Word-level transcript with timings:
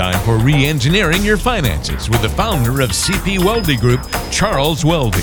time 0.00 0.18
for 0.24 0.38
re 0.38 0.64
engineering 0.64 1.22
your 1.22 1.36
finances 1.36 2.08
with 2.08 2.22
the 2.22 2.28
founder 2.30 2.80
of 2.80 2.88
CP 2.88 3.36
Weldy 3.36 3.78
Group, 3.78 4.00
Charles 4.32 4.82
Weldy. 4.82 5.22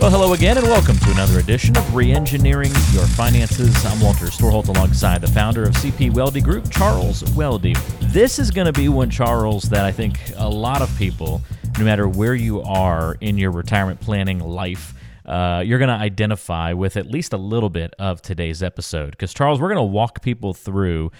Well, 0.00 0.10
hello 0.10 0.32
again, 0.32 0.58
and 0.58 0.66
welcome 0.66 0.96
to 0.96 1.12
another 1.12 1.38
edition 1.38 1.76
of 1.76 1.84
Reengineering 1.94 2.74
Your 2.92 3.06
Finances. 3.06 3.72
I'm 3.86 4.00
Walter 4.00 4.26
Storholt 4.26 4.66
alongside 4.66 5.20
the 5.20 5.28
founder 5.28 5.62
of 5.62 5.74
CP 5.74 6.10
Weldy 6.10 6.42
Group, 6.42 6.72
Charles 6.72 7.22
Weldy. 7.22 7.78
This 8.12 8.40
is 8.40 8.50
going 8.50 8.66
to 8.66 8.72
be 8.72 8.88
one, 8.88 9.10
Charles, 9.10 9.62
that 9.70 9.84
I 9.84 9.92
think 9.92 10.18
a 10.38 10.48
lot 10.48 10.82
of 10.82 10.92
people, 10.98 11.40
no 11.78 11.84
matter 11.84 12.08
where 12.08 12.34
you 12.34 12.62
are 12.62 13.16
in 13.20 13.38
your 13.38 13.52
retirement 13.52 14.00
planning 14.00 14.40
life, 14.40 14.92
uh, 15.24 15.62
you're 15.64 15.78
going 15.78 15.86
to 15.86 15.94
identify 15.94 16.72
with 16.72 16.96
at 16.96 17.06
least 17.06 17.32
a 17.32 17.38
little 17.38 17.70
bit 17.70 17.94
of 18.00 18.22
today's 18.22 18.60
episode. 18.60 19.12
Because, 19.12 19.32
Charles, 19.32 19.60
we're 19.60 19.72
going 19.72 19.76
to 19.76 19.84
walk 19.84 20.20
people 20.20 20.52
through 20.52 21.12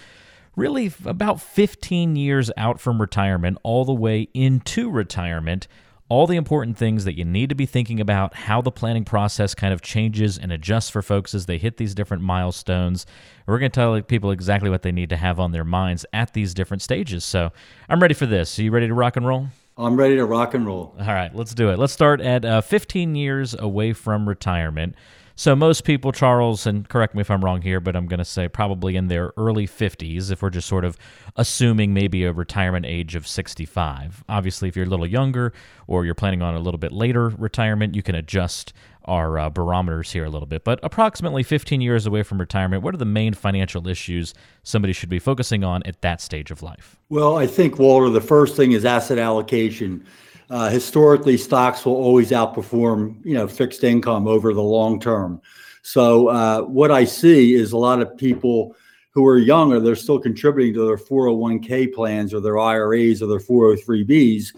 really 0.55 0.91
about 1.05 1.41
15 1.41 2.15
years 2.15 2.51
out 2.57 2.79
from 2.79 3.01
retirement, 3.01 3.57
all 3.63 3.85
the 3.85 3.93
way 3.93 4.29
into 4.33 4.89
retirement. 4.89 5.67
All 6.09 6.27
the 6.27 6.35
important 6.35 6.77
things 6.77 7.05
that 7.05 7.17
you 7.17 7.25
need 7.25 7.49
to 7.49 7.55
be 7.55 7.65
thinking 7.65 7.99
about, 7.99 8.35
how 8.35 8.61
the 8.61 8.71
planning 8.71 9.05
process 9.05 9.55
kind 9.55 9.73
of 9.73 9.81
changes 9.81 10.37
and 10.37 10.51
adjusts 10.51 10.89
for 10.89 11.01
folks 11.01 11.33
as 11.33 11.47
they 11.47 11.57
hit 11.57 11.77
these 11.77 11.95
different 11.95 12.21
milestones. 12.21 13.07
We're 13.47 13.57
going 13.57 13.71
to 13.71 13.75
tell 13.75 13.99
people 14.01 14.29
exactly 14.29 14.69
what 14.69 14.83
they 14.83 14.91
need 14.91 15.09
to 15.09 15.17
have 15.17 15.39
on 15.39 15.53
their 15.53 15.63
minds 15.63 16.05
at 16.13 16.33
these 16.33 16.53
different 16.53 16.83
stages. 16.83 17.23
So 17.23 17.51
I'm 17.89 17.99
ready 17.99 18.13
for 18.13 18.27
this. 18.27 18.59
Are 18.59 18.63
you 18.63 18.69
ready 18.69 18.87
to 18.87 18.93
rock 18.93 19.17
and 19.17 19.25
roll? 19.25 19.47
I'm 19.75 19.95
ready 19.95 20.17
to 20.17 20.25
rock 20.25 20.53
and 20.53 20.67
roll. 20.67 20.93
All 20.99 21.07
right, 21.07 21.33
let's 21.33 21.55
do 21.55 21.71
it. 21.71 21.79
Let's 21.79 21.93
start 21.93 22.21
at 22.21 22.45
uh, 22.45 22.61
15 22.61 23.15
years 23.15 23.55
away 23.57 23.93
from 23.93 24.29
retirement. 24.29 24.95
So 25.35 25.55
most 25.55 25.83
people, 25.83 26.11
Charles, 26.11 26.67
and 26.67 26.87
correct 26.87 27.15
me 27.15 27.21
if 27.21 27.31
I'm 27.31 27.43
wrong 27.43 27.63
here, 27.63 27.79
but 27.79 27.95
I'm 27.95 28.05
going 28.05 28.19
to 28.19 28.25
say 28.25 28.47
probably 28.47 28.95
in 28.95 29.07
their 29.07 29.33
early 29.35 29.65
50s, 29.65 30.31
if 30.31 30.43
we're 30.43 30.51
just 30.51 30.67
sort 30.67 30.85
of 30.85 30.95
assuming 31.35 31.91
maybe 31.91 32.23
a 32.23 32.31
retirement 32.31 32.85
age 32.85 33.15
of 33.15 33.27
65. 33.27 34.23
Obviously, 34.29 34.69
if 34.69 34.75
you're 34.75 34.85
a 34.85 34.89
little 34.89 35.07
younger 35.07 35.51
or 35.87 36.05
you're 36.05 36.13
planning 36.13 36.43
on 36.43 36.53
a 36.53 36.59
little 36.59 36.77
bit 36.77 36.91
later 36.91 37.29
retirement, 37.29 37.95
you 37.95 38.03
can 38.03 38.13
adjust 38.13 38.73
our 39.05 39.39
uh, 39.39 39.49
barometers 39.49 40.11
here 40.11 40.23
a 40.23 40.29
little 40.29 40.45
bit. 40.45 40.63
But 40.63 40.79
approximately 40.83 41.41
15 41.41 41.81
years 41.81 42.05
away 42.05 42.21
from 42.21 42.39
retirement, 42.39 42.83
what 42.83 42.93
are 42.93 42.99
the 42.99 43.05
main 43.05 43.33
financial 43.33 43.87
issues 43.87 44.35
somebody 44.61 44.93
should 44.93 45.09
be 45.09 45.19
focusing 45.19 45.63
on 45.63 45.81
at 45.83 46.01
that 46.01 46.21
stage 46.21 46.51
of 46.51 46.61
life? 46.61 46.97
Well, 47.09 47.37
I 47.37 47.47
think, 47.47 47.79
Walter, 47.79 48.09
the 48.09 48.21
first 48.21 48.55
thing 48.55 48.71
is 48.71 48.85
asset 48.85 49.17
allocation. 49.17 50.05
Uh, 50.53 50.69
historically, 50.69 51.35
stocks 51.35 51.83
will 51.83 51.95
always 51.95 52.29
outperform, 52.29 53.17
you 53.25 53.33
know, 53.33 53.47
fixed 53.47 53.83
income 53.83 54.27
over 54.27 54.53
the 54.53 54.61
long 54.61 54.99
term. 54.99 55.41
So 55.81 56.27
uh, 56.27 56.61
what 56.61 56.91
I 56.91 57.05
see 57.05 57.55
is 57.55 57.71
a 57.71 57.77
lot 57.77 58.03
of 58.03 58.15
people 58.17 58.75
who 59.09 59.25
are 59.25 59.39
younger, 59.39 59.79
they're 59.79 59.95
still 59.95 60.19
contributing 60.19 60.75
to 60.75 60.85
their 60.85 60.97
401k 60.97 61.91
plans 61.91 62.35
or 62.35 62.39
their 62.39 62.59
IRAs 62.59 63.23
or 63.23 63.25
their 63.25 63.39
403bs. 63.39 64.49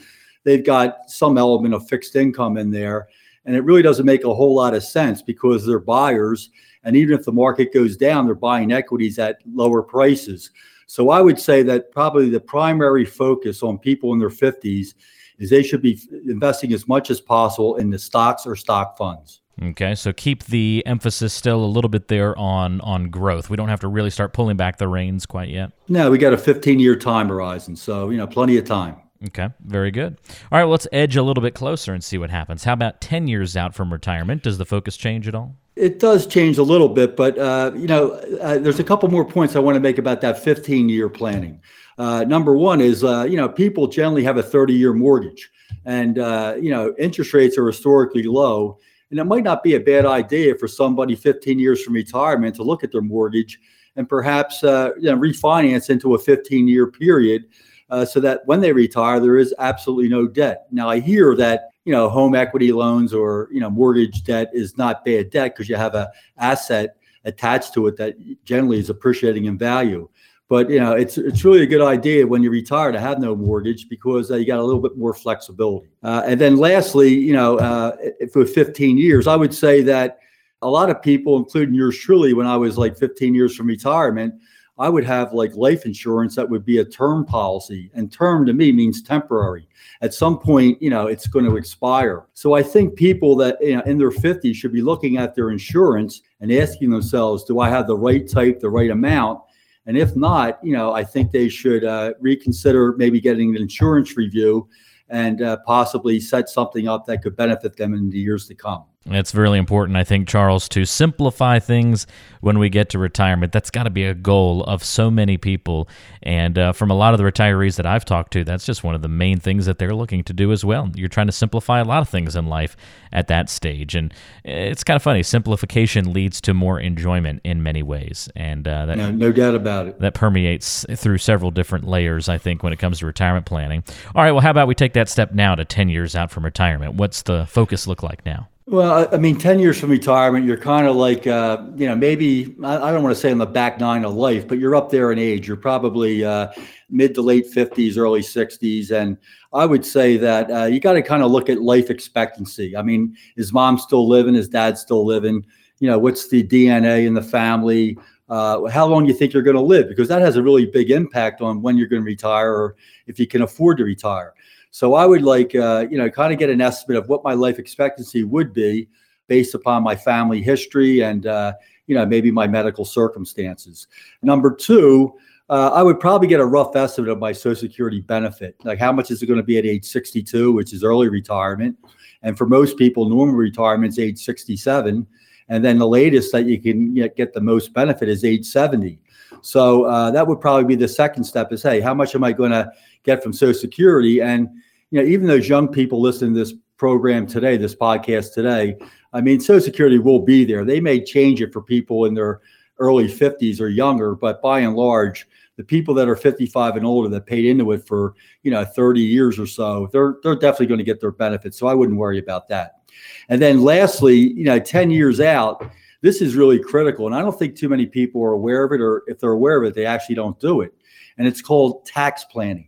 They've 0.44 0.66
got 0.66 1.10
some 1.10 1.38
element 1.38 1.74
of 1.74 1.88
fixed 1.88 2.18
income 2.18 2.58
in 2.58 2.72
there. 2.72 3.08
And 3.46 3.56
it 3.56 3.64
really 3.64 3.82
doesn't 3.82 4.06
make 4.06 4.26
a 4.26 4.36
whole 4.36 4.54
lot 4.54 4.74
of 4.74 4.84
sense 4.84 5.22
because 5.22 5.66
they're 5.66 5.80
buyers. 5.80 6.50
And 6.84 6.98
even 6.98 7.18
if 7.18 7.24
the 7.24 7.32
market 7.32 7.74
goes 7.74 7.96
down, 7.96 8.26
they're 8.26 8.36
buying 8.36 8.74
equities 8.74 9.18
at 9.18 9.38
lower 9.50 9.82
prices. 9.82 10.52
So 10.88 11.10
I 11.10 11.22
would 11.22 11.40
say 11.40 11.64
that 11.64 11.94
probably 11.94 12.30
the 12.30 12.42
primary 12.42 13.06
focus 13.06 13.64
on 13.64 13.78
people 13.78 14.12
in 14.12 14.20
their 14.20 14.28
50s 14.28 14.94
is 15.40 15.50
they 15.50 15.64
should 15.64 15.82
be 15.82 16.00
investing 16.28 16.74
as 16.74 16.88
much 16.88 17.10
as 17.10 17.22
possible 17.22 17.76
in 17.76 17.90
the 17.90 18.00
stocks 18.00 18.46
or 18.46 18.56
stock 18.56 18.98
funds. 18.98 19.42
Okay, 19.62 19.96
so 19.96 20.12
keep 20.12 20.44
the 20.46 20.84
emphasis 20.86 21.34
still 21.34 21.64
a 21.64 21.66
little 21.66 21.90
bit 21.90 22.10
there 22.10 22.38
on 22.38 22.82
on 22.82 23.10
growth. 23.10 23.50
We 23.50 23.56
don't 23.56 23.70
have 23.70 23.80
to 23.82 23.88
really 23.88 24.10
start 24.10 24.34
pulling 24.34 24.58
back 24.58 24.78
the 24.78 24.88
reins 24.88 25.26
quite 25.26 25.50
yet. 25.50 25.72
No, 25.88 26.12
we 26.12 26.18
got 26.18 26.34
a 26.34 26.38
15 26.38 26.80
year 26.80 26.96
time 26.96 27.30
horizon, 27.30 27.76
so 27.76 28.10
you 28.10 28.18
know, 28.18 28.28
plenty 28.28 28.58
of 28.58 28.66
time. 28.66 28.98
Okay, 29.28 29.50
very 29.64 29.92
good. 29.92 30.18
All 30.52 30.60
right, 30.60 30.64
well, 30.64 30.72
let's 30.72 30.88
edge 30.92 31.16
a 31.16 31.24
little 31.24 31.42
bit 31.42 31.56
closer 31.56 31.94
and 31.94 32.04
see 32.04 32.18
what 32.18 32.30
happens. 32.30 32.64
How 32.64 32.74
about 32.74 33.02
10 33.02 33.28
years 33.28 33.56
out 33.56 33.74
from 33.74 33.92
retirement? 33.92 34.44
Does 34.44 34.58
the 34.58 34.66
focus 34.66 34.98
change 34.98 35.28
at 35.28 35.34
all? 35.34 35.56
It 35.76 36.00
does 36.00 36.28
change 36.28 36.58
a 36.58 36.64
little 36.64 36.90
bit, 36.90 37.16
but 37.16 37.38
uh, 37.38 37.72
you 37.76 37.88
know, 37.88 38.12
uh, 38.42 38.58
there's 38.58 38.80
a 38.80 38.84
couple 38.84 39.10
more 39.10 39.26
points 39.26 39.56
I 39.56 39.60
want 39.60 39.76
to 39.76 39.80
make 39.80 39.98
about 39.98 40.22
that 40.22 40.40
15 40.40 40.90
year 40.90 41.10
planning. 41.10 41.62
Uh, 41.98 42.24
number 42.26 42.56
one 42.56 42.82
is, 42.82 43.04
uh, 43.04 43.24
you 43.24 43.38
know, 43.38 43.48
people 43.50 43.88
generally 43.88 44.24
have 44.24 44.38
a 44.38 44.44
30 44.44 44.74
year 44.74 44.94
mortgage 44.94 45.50
and 45.86 46.20
uh, 46.20 46.56
you 46.60 46.70
know 46.70 46.94
interest 46.98 47.34
rates 47.34 47.58
are 47.58 47.68
historically 47.68 48.24
low 48.24 48.78
and 49.12 49.20
it 49.20 49.24
might 49.26 49.44
not 49.44 49.64
be 49.64 49.76
a 49.76 49.80
bad 49.80 50.06
idea 50.06 50.56
for 50.56 50.68
somebody 50.68 51.16
15 51.16 51.60
years 51.60 51.84
from 51.84 51.94
retirement 51.94 52.56
to 52.56 52.64
look 52.64 52.84
at 52.84 52.92
their 52.92 53.02
mortgage 53.02 53.60
and 53.96 54.10
perhaps 54.10 54.64
uh, 54.64 54.92
you 54.98 55.10
know, 55.10 55.18
refinance 55.18 55.90
into 55.90 56.16
a 56.16 56.20
15 56.20 56.68
year 56.68 56.88
period 56.88 57.46
uh, 57.90 58.06
so 58.06 58.20
that 58.20 58.42
when 58.46 58.62
they 58.62 58.72
retire 58.72 59.20
there 59.20 59.38
is 59.38 59.54
absolutely 59.60 60.08
no 60.08 60.28
debt 60.28 60.66
now 60.72 60.90
i 60.90 61.00
hear 61.00 61.36
that 61.36 61.70
you 61.86 61.92
know 61.92 62.10
home 62.10 62.36
equity 62.36 62.72
loans 62.72 63.14
or 63.14 63.48
you 63.52 63.60
know 63.60 63.70
mortgage 63.70 64.24
debt 64.24 64.50
is 64.54 64.78
not 64.78 65.06
bad 65.06 65.30
debt 65.30 65.54
because 65.54 65.70
you 65.70 65.76
have 65.76 65.96
a 65.96 66.10
asset 66.38 66.98
attached 67.26 67.74
to 67.74 67.88
it 67.88 67.98
that 67.98 68.16
generally 68.44 68.80
is 68.80 68.90
appreciating 68.90 69.46
in 69.46 69.58
value 69.58 70.08
but 70.48 70.70
you 70.70 70.80
know, 70.80 70.94
it's 70.94 71.18
it's 71.18 71.44
really 71.44 71.64
a 71.64 71.66
good 71.66 71.82
idea 71.82 72.26
when 72.26 72.44
you 72.44 72.52
retire 72.52 72.92
to 72.92 73.00
have 73.00 73.20
no 73.20 73.36
mortgage 73.36 73.90
because 73.90 74.30
uh, 74.30 74.36
you 74.36 74.46
got 74.46 74.60
a 74.60 74.64
little 74.64 74.82
bit 74.82 74.96
more 74.96 75.14
flexibility. 75.14 75.90
Uh, 76.04 76.22
and 76.26 76.40
then 76.40 76.58
lastly, 76.58 77.12
you 77.12 77.34
know, 77.34 77.58
uh, 77.58 77.96
for 78.32 78.46
15 78.46 78.98
years, 78.98 79.26
I 79.26 79.36
would 79.36 79.54
say 79.54 79.82
that 79.84 80.20
a 80.62 80.70
lot 80.70 80.92
of 80.92 81.02
people, 81.02 81.38
including 81.38 81.74
yours 81.74 81.98
truly, 81.98 82.34
when 82.34 82.46
I 82.46 82.58
was 82.58 82.78
like 82.78 82.96
15 82.96 83.34
years 83.34 83.56
from 83.56 83.68
retirement, 83.68 84.36
I 84.78 84.90
would 84.90 85.06
have 85.06 85.34
like 85.34 85.56
life 85.56 85.86
insurance 85.86 86.36
that 86.36 86.50
would 86.50 86.66
be 86.66 86.80
a 86.80 86.86
term 86.86 87.26
policy, 87.26 87.90
and 87.94 88.12
term 88.12 88.46
to 88.46 88.54
me 88.54 88.72
means 88.72 89.02
temporary. 89.02 89.68
At 90.02 90.14
some 90.14 90.38
point, 90.38 90.82
you 90.82 90.90
know, 90.90 91.08
it's 91.08 91.28
going 91.28 91.46
to 91.46 91.56
expire. 91.56 92.26
So 92.34 92.54
I 92.54 92.64
think 92.64 92.96
people 92.96 93.36
that 93.38 93.58
you 93.62 93.78
know 93.78 93.84
in 93.84 93.98
their 93.98 94.12
50s 94.12 94.56
should 94.56 94.74
be 94.74 94.82
looking 94.82 95.18
at 95.18 95.34
their 95.34 95.50
insurance 95.50 96.22
and 96.42 96.52
asking 96.52 96.90
themselves, 96.90 97.46
do 97.46 97.60
I 97.60 97.70
have 97.70 97.88
the 97.88 97.98
right 97.98 98.30
type, 98.30 98.60
the 98.60 98.70
right 98.70 98.92
amount? 98.92 99.40
And 99.86 99.98
if 99.98 100.16
not, 100.16 100.60
you 100.64 100.74
know, 100.74 100.94
I 100.94 101.04
think 101.04 101.32
they 101.32 101.48
should 101.48 101.84
uh, 101.84 102.14
reconsider 102.20 102.96
maybe 102.98 103.22
getting 103.22 103.56
an 103.56 103.62
insurance 103.62 104.18
review 104.18 104.68
and 105.10 105.42
uh, 105.42 105.58
possibly 105.66 106.20
set 106.20 106.50
something 106.50 106.88
up 106.88 107.06
that 107.06 107.22
could 107.22 107.36
benefit 107.36 107.78
them 107.78 107.94
in 107.94 108.10
the 108.10 108.18
years 108.18 108.48
to 108.48 108.56
come. 108.56 108.86
It's 109.08 109.36
really 109.36 109.60
important, 109.60 109.98
I 109.98 110.04
think, 110.04 110.28
Charles, 110.28 110.68
to 110.70 110.84
simplify 110.84 111.60
things 111.60 112.08
when 112.42 112.58
we 112.58 112.70
get 112.70 112.90
to 112.90 112.98
retirement. 112.98 113.52
That's 113.52 113.70
got 113.70 113.84
to 113.84 113.92
be 113.92 114.04
a 114.04 114.16
goal 114.16 114.64
of 114.64 114.84
so 114.84 115.12
many 115.12 115.38
people. 115.38 115.88
And 116.24 116.58
uh, 116.58 116.74
from 116.74 116.90
a 116.90 116.96
lot 116.96 117.14
of 117.14 117.20
the 117.20 117.24
retirees 117.24 117.76
that 117.76 117.86
I've 117.86 118.04
talked 118.04 118.34
to, 118.34 118.44
that's 118.44 118.66
just 118.66 118.84
one 118.84 118.96
of 118.96 119.04
the 119.04 119.08
main 119.08 119.40
things 119.40 119.68
that 119.68 119.78
they're 119.78 119.94
looking 119.94 120.24
to 120.24 120.34
do 120.34 120.52
as 120.52 120.66
well. 120.66 120.90
You're 120.96 121.08
trying 121.08 121.28
to 121.28 121.34
simplify 121.34 121.82
a 121.82 121.84
lot 121.84 122.02
of 122.02 122.10
things 122.10 122.36
in 122.36 122.48
life 122.48 122.76
at 123.14 123.28
that 123.28 123.48
stage. 123.48 123.94
And 123.94 124.12
it's 124.44 124.84
kind 124.84 124.96
of 124.96 125.04
funny. 125.04 125.22
Simplification 125.22 126.12
leads 126.12 126.42
to 126.42 126.56
more 126.56 126.80
enjoyment 126.80 127.42
in 127.44 127.62
many 127.62 127.84
ways. 127.84 128.28
And 128.36 128.68
uh, 128.68 128.88
that, 128.88 128.98
no, 128.98 129.12
no 129.12 129.32
doubt 129.32 129.54
about 129.54 129.86
it. 129.86 130.00
That 130.00 130.16
permeates 130.16 130.84
through 130.96 131.20
several 131.20 131.52
different 131.52 131.86
layers, 131.86 132.28
I 132.28 132.40
think, 132.40 132.64
when 132.64 132.74
it 132.74 132.80
comes 132.80 132.98
to 133.00 133.06
retirement 133.06 133.46
planning. 133.46 133.84
All 134.16 134.24
right, 134.24 134.32
well, 134.32 134.42
how 134.42 134.50
about 134.50 134.68
we 134.68 134.74
take 134.74 134.94
that 134.94 135.10
step 135.10 135.32
now 135.32 135.54
to 135.54 135.64
10 135.64 135.90
years 135.90 136.16
out 136.16 136.32
from 136.32 136.44
retirement? 136.44 136.96
What's 136.96 137.22
the 137.22 137.46
focus 137.46 137.86
look 137.86 138.02
like 138.02 138.26
now? 138.26 138.50
Well, 138.68 139.08
I 139.12 139.18
mean, 139.18 139.38
10 139.38 139.60
years 139.60 139.80
from 139.80 139.92
retirement, 139.92 140.44
you're 140.44 140.58
kind 140.58 140.88
of 140.88 140.96
like, 140.96 141.28
uh, 141.28 141.64
you 141.76 141.86
know, 141.86 141.96
maybe, 141.96 142.56
I 142.64 142.92
don't 142.92 143.04
want 143.04 143.16
to 143.16 143.22
say 143.22 143.32
on 143.32 143.38
the 143.38 143.46
back 143.46 143.80
nine 143.80 144.04
of 144.04 144.16
life, 144.16 144.48
but 144.48 144.58
you're 144.58 144.76
up 144.76 144.90
there 144.90 145.12
in 145.12 145.20
age. 145.20 145.48
You're 145.48 145.56
probably 145.56 146.26
uh, 146.26 146.48
mid 146.90 147.14
to 147.14 147.22
late 147.22 147.46
50s, 147.54 147.96
early 147.96 148.22
60s. 148.22 148.90
And 148.90 149.18
I 149.54 149.68
would 149.68 149.86
say 149.86 150.18
that 150.18 150.50
uh, 150.50 150.66
you 150.66 150.80
got 150.80 150.94
to 150.94 151.04
kind 151.04 151.22
of 151.22 151.30
look 151.30 151.48
at 151.48 151.62
life 151.62 151.92
expectancy. 151.92 152.76
I 152.76 152.82
mean, 152.82 153.16
is 153.36 153.54
mom 153.54 153.78
still 153.78 154.08
living? 154.08 154.34
Is 154.34 154.50
dad 154.50 154.80
still 154.80 155.06
living? 155.06 155.46
You 155.78 155.92
know, 155.92 156.00
what's 156.00 156.28
the 156.28 156.44
DNA 156.44 157.06
in 157.06 157.14
the 157.14 157.22
family? 157.22 158.00
Uh, 158.30 158.66
how 158.66 158.88
long 158.88 159.06
you 159.06 159.14
think 159.14 159.32
you're 159.32 159.44
going 159.44 159.56
to 159.56 159.62
live? 159.62 159.88
Because 159.90 160.08
that 160.08 160.24
has 160.24 160.38
a 160.38 160.42
really 160.42 160.66
big 160.66 160.90
impact 160.90 161.40
on 161.40 161.62
when 161.62 161.78
you're 161.78 161.88
going 161.88 162.02
to 162.02 162.06
retire 162.06 162.52
or 162.52 162.76
if 163.06 163.20
you 163.20 163.28
can 163.28 163.44
afford 163.44 163.78
to 163.78 163.84
retire. 163.84 164.34
So 164.76 164.94
I 164.94 165.06
would 165.06 165.22
like, 165.22 165.56
uh, 165.56 165.86
you 165.90 165.98
know, 165.98 166.10
kind 166.10 166.34
of 166.34 166.38
get 166.38 166.50
an 166.50 166.60
estimate 166.60 166.98
of 166.98 167.08
what 167.08 167.24
my 167.24 167.34
life 167.34 167.60
expectancy 167.60 168.26
would 168.26 168.52
be 168.52 168.90
based 169.28 169.56
upon 169.56 169.84
my 169.84 169.96
family 169.96 170.42
history 170.42 171.00
and, 171.00 171.28
uh, 171.28 171.54
you 171.88 171.96
know, 171.96 172.06
maybe 172.06 172.30
my 172.30 172.46
medical 172.46 172.84
circumstances. 172.84 173.88
Number 174.22 174.54
two, 174.54 175.14
uh, 175.50 175.70
I 175.74 175.82
would 175.82 176.02
probably 176.02 176.28
get 176.28 176.42
a 176.42 176.46
rough 176.46 176.76
estimate 176.76 177.10
of 177.10 177.20
my 177.20 177.32
Social 177.32 177.56
Security 177.56 178.02
benefit. 178.02 178.58
Like, 178.66 178.78
how 178.78 178.92
much 178.92 179.12
is 179.12 179.24
it 179.24 179.28
going 179.28 179.40
to 179.40 179.46
be 179.46 179.58
at 179.58 179.66
age 179.66 179.86
62, 179.86 180.52
which 180.52 180.74
is 180.74 180.84
early 180.84 181.08
retirement? 181.08 181.78
And 182.22 182.38
for 182.38 182.46
most 182.46 182.78
people, 182.78 183.08
normal 183.08 183.36
retirement 183.36 183.94
is 183.94 184.00
age 184.00 184.20
67. 184.26 185.08
And 185.48 185.64
then 185.64 185.80
the 185.80 185.88
latest 185.88 186.34
that 186.34 186.48
you 186.48 186.60
can 186.60 186.94
get 187.16 187.32
the 187.32 187.40
most 187.40 187.72
benefit 187.72 188.10
is 188.10 188.26
age 188.26 188.46
70. 188.46 189.00
So 189.42 189.86
uh, 189.86 190.12
that 190.12 190.28
would 190.28 190.42
probably 190.42 190.66
be 190.66 190.76
the 190.76 190.90
second 190.90 191.24
step 191.24 191.54
is, 191.54 191.64
hey, 191.64 191.80
how 191.80 191.94
much 191.94 192.14
am 192.14 192.26
I 192.26 192.34
going 192.34 192.52
to 192.52 192.70
get 193.04 193.24
from 193.24 193.32
Social 193.32 193.58
Security? 193.58 194.20
And 194.22 194.50
you 194.92 195.02
know, 195.02 195.08
even 195.08 195.28
those 195.28 195.50
young 195.50 195.68
people 195.68 196.02
listening 196.02 196.34
to 196.34 196.40
this 196.40 196.54
program 196.78 197.26
today, 197.26 197.58
this 197.58 197.76
podcast 197.76 198.34
today, 198.34 198.78
I 199.14 199.22
mean, 199.22 199.40
Social 199.40 199.62
Security 199.62 199.98
will 199.98 200.20
be 200.20 200.46
there. 200.46 200.66
They 200.66 200.80
may 200.80 201.04
change 201.04 201.42
it 201.42 201.54
for 201.54 201.62
people 201.62 202.06
in 202.06 202.14
their 202.14 202.42
early 202.80 203.08
50s 203.08 203.62
or 203.62 203.70
younger, 203.70 204.16
but 204.16 204.42
by 204.42 204.60
and 204.60 204.76
large, 204.76 205.28
the 205.58 205.64
people 205.64 205.94
that 205.94 206.10
are 206.10 206.16
55 206.16 206.76
and 206.76 206.86
older 206.86 207.08
that 207.10 207.26
paid 207.26 207.46
into 207.46 207.72
it 207.72 207.88
for 207.88 208.14
you 208.44 208.52
know 208.52 208.66
30 208.66 209.02
years 209.02 209.40
or 209.40 209.48
so, 209.48 209.88
they're 209.92 210.18
they're 210.22 210.36
definitely 210.36 210.68
going 210.68 210.80
to 210.80 210.84
get 210.84 211.00
their 211.00 211.12
benefits. 211.12 211.58
So 211.58 211.68
I 211.68 211.74
wouldn't 211.74 211.98
worry 211.98 212.20
about 212.20 212.48
that. 212.50 212.82
And 213.30 213.42
then 213.42 213.64
lastly, 213.64 214.18
you 214.18 214.46
know, 214.46 214.60
10 214.60 214.92
years 214.92 215.20
out, 215.20 215.70
this 216.02 216.22
is 216.22 216.36
really 216.36 216.60
critical, 216.60 217.06
and 217.06 217.16
I 217.16 217.22
don't 217.22 217.38
think 217.38 217.56
too 217.56 217.70
many 217.70 217.86
people 217.86 218.22
are 218.24 218.34
aware 218.34 218.64
of 218.66 218.72
it, 218.74 218.82
or 218.82 219.04
if 219.08 219.20
they're 219.20 219.32
aware 219.32 219.58
of 219.58 219.64
it, 219.64 219.74
they 219.74 219.86
actually 219.86 220.16
don't 220.16 220.40
do 220.40 220.62
it. 220.62 220.74
And 221.18 221.28
it's 221.28 221.42
called 221.42 221.86
tax 221.86 222.26
planning. 222.26 222.68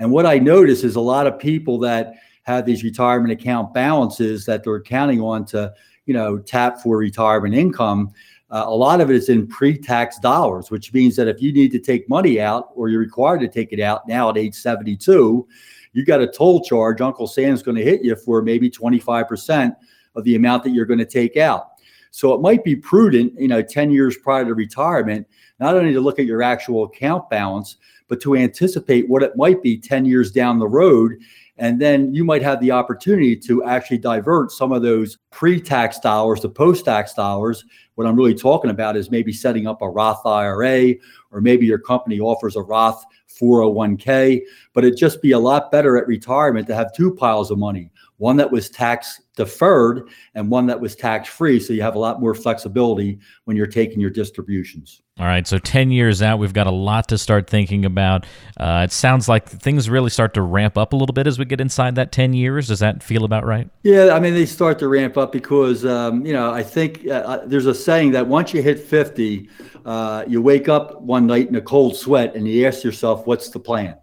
And 0.00 0.10
what 0.10 0.26
I 0.26 0.38
notice 0.38 0.82
is 0.82 0.96
a 0.96 1.00
lot 1.00 1.26
of 1.26 1.38
people 1.38 1.78
that 1.80 2.14
have 2.44 2.64
these 2.64 2.82
retirement 2.82 3.32
account 3.32 3.74
balances 3.74 4.46
that 4.46 4.64
they're 4.64 4.80
counting 4.80 5.20
on 5.20 5.44
to, 5.46 5.72
you 6.06 6.14
know, 6.14 6.38
tap 6.38 6.80
for 6.80 6.96
retirement 6.96 7.54
income. 7.54 8.10
Uh, 8.50 8.64
a 8.66 8.74
lot 8.74 9.00
of 9.00 9.10
it 9.10 9.14
is 9.14 9.28
in 9.28 9.46
pre-tax 9.46 10.18
dollars, 10.18 10.70
which 10.70 10.92
means 10.92 11.14
that 11.16 11.28
if 11.28 11.40
you 11.40 11.52
need 11.52 11.70
to 11.70 11.78
take 11.78 12.08
money 12.08 12.40
out 12.40 12.70
or 12.74 12.88
you're 12.88 12.98
required 12.98 13.40
to 13.40 13.48
take 13.48 13.72
it 13.72 13.78
out 13.78 14.08
now 14.08 14.30
at 14.30 14.38
age 14.38 14.54
72, 14.54 15.46
you 15.92 16.04
got 16.04 16.22
a 16.22 16.26
toll 16.26 16.64
charge. 16.64 17.00
Uncle 17.00 17.26
Sam's 17.26 17.62
going 17.62 17.76
to 17.76 17.84
hit 17.84 18.02
you 18.02 18.16
for 18.16 18.42
maybe 18.42 18.70
25% 18.70 19.76
of 20.16 20.24
the 20.24 20.34
amount 20.34 20.64
that 20.64 20.70
you're 20.70 20.86
going 20.86 20.98
to 20.98 21.04
take 21.04 21.36
out. 21.36 21.72
So 22.10 22.34
it 22.34 22.40
might 22.40 22.64
be 22.64 22.76
prudent, 22.76 23.32
you 23.38 23.48
know, 23.48 23.62
10 23.62 23.90
years 23.90 24.16
prior 24.16 24.44
to 24.44 24.54
retirement, 24.54 25.26
not 25.58 25.76
only 25.76 25.92
to 25.92 26.00
look 26.00 26.18
at 26.18 26.26
your 26.26 26.42
actual 26.42 26.84
account 26.84 27.30
balance, 27.30 27.76
but 28.08 28.20
to 28.22 28.34
anticipate 28.34 29.08
what 29.08 29.22
it 29.22 29.36
might 29.36 29.62
be 29.62 29.78
10 29.78 30.04
years 30.04 30.32
down 30.32 30.58
the 30.58 30.68
road. 30.68 31.16
And 31.58 31.80
then 31.80 32.12
you 32.12 32.24
might 32.24 32.42
have 32.42 32.60
the 32.60 32.72
opportunity 32.72 33.36
to 33.36 33.62
actually 33.64 33.98
divert 33.98 34.50
some 34.50 34.72
of 34.72 34.82
those 34.82 35.18
pre 35.30 35.60
tax 35.60 36.00
dollars 36.00 36.40
to 36.40 36.48
post 36.48 36.86
tax 36.86 37.14
dollars. 37.14 37.64
What 37.94 38.06
I'm 38.06 38.16
really 38.16 38.34
talking 38.34 38.70
about 38.70 38.96
is 38.96 39.10
maybe 39.10 39.32
setting 39.32 39.66
up 39.66 39.82
a 39.82 39.88
Roth 39.88 40.24
IRA, 40.24 40.94
or 41.30 41.40
maybe 41.40 41.66
your 41.66 41.78
company 41.78 42.18
offers 42.18 42.56
a 42.56 42.62
Roth 42.62 43.04
401k. 43.40 44.40
But 44.72 44.84
it'd 44.84 44.98
just 44.98 45.22
be 45.22 45.32
a 45.32 45.38
lot 45.38 45.70
better 45.70 45.98
at 45.98 46.06
retirement 46.06 46.66
to 46.68 46.74
have 46.74 46.94
two 46.94 47.14
piles 47.14 47.50
of 47.50 47.58
money 47.58 47.90
one 48.20 48.36
that 48.36 48.50
was 48.50 48.68
tax 48.68 49.22
deferred 49.34 50.10
and 50.34 50.50
one 50.50 50.66
that 50.66 50.78
was 50.78 50.94
tax 50.94 51.26
free. 51.26 51.58
So 51.58 51.72
you 51.72 51.80
have 51.80 51.94
a 51.94 51.98
lot 51.98 52.20
more 52.20 52.34
flexibility 52.34 53.18
when 53.46 53.56
you're 53.56 53.66
taking 53.66 53.98
your 53.98 54.10
distributions. 54.10 55.00
All 55.18 55.24
right. 55.24 55.46
So 55.46 55.56
10 55.56 55.90
years 55.90 56.20
out, 56.20 56.38
we've 56.38 56.52
got 56.52 56.66
a 56.66 56.70
lot 56.70 57.08
to 57.08 57.16
start 57.16 57.48
thinking 57.48 57.86
about. 57.86 58.26
Uh, 58.58 58.82
it 58.84 58.92
sounds 58.92 59.26
like 59.26 59.48
things 59.48 59.88
really 59.88 60.10
start 60.10 60.34
to 60.34 60.42
ramp 60.42 60.76
up 60.76 60.92
a 60.92 60.96
little 60.96 61.14
bit 61.14 61.26
as 61.26 61.38
we 61.38 61.46
get 61.46 61.62
inside 61.62 61.94
that 61.94 62.12
10 62.12 62.34
years. 62.34 62.68
Does 62.68 62.80
that 62.80 63.02
feel 63.02 63.24
about 63.24 63.46
right? 63.46 63.70
Yeah. 63.84 64.10
I 64.12 64.20
mean, 64.20 64.34
they 64.34 64.44
start 64.44 64.78
to 64.80 64.88
ramp 64.88 65.16
up 65.16 65.32
because, 65.32 65.86
um, 65.86 66.26
you 66.26 66.34
know, 66.34 66.52
I 66.52 66.62
think 66.62 67.06
uh, 67.06 67.12
uh 67.12 67.46
there's 67.46 67.66
a 67.66 67.74
saying 67.74 68.10
that 68.12 68.26
once 68.26 68.52
you 68.52 68.60
hit 68.60 68.78
50, 68.78 69.48
uh, 69.86 70.24
you 70.28 70.42
wake 70.42 70.68
up 70.68 71.00
one 71.00 71.26
night 71.26 71.48
in 71.48 71.56
a 71.56 71.62
cold 71.62 71.96
sweat 71.96 72.34
and 72.34 72.46
you 72.46 72.66
ask 72.66 72.84
yourself, 72.84 73.26
what's 73.26 73.48
the 73.48 73.60
plan? 73.60 73.96